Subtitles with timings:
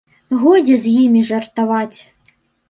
[0.43, 1.99] Годзе з імі жартаваць.